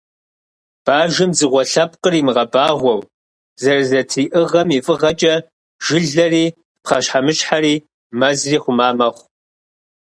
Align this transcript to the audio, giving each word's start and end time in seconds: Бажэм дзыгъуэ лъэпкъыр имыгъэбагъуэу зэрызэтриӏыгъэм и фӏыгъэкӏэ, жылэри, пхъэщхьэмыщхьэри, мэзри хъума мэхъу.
Бажэм 0.85 1.31
дзыгъуэ 1.33 1.63
лъэпкъыр 1.71 2.13
имыгъэбагъуэу 2.19 3.01
зэрызэтриӏыгъэм 3.61 4.67
и 4.77 4.79
фӏыгъэкӏэ, 4.85 5.35
жылэри, 5.85 6.45
пхъэщхьэмыщхьэри, 6.83 7.75
мэзри 8.19 8.57
хъума 8.63 8.89
мэхъу. 8.97 9.25